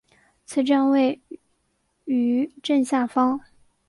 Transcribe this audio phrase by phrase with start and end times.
[0.45, 1.21] 此站位
[2.05, 3.39] 于正下方。